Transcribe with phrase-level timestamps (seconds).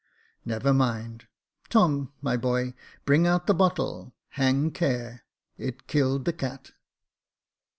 [0.45, 1.27] Never mind—
[1.69, 2.73] Tom, my boy,
[3.05, 5.25] bring out the bottle— hang care:
[5.59, 6.71] it killed the cat."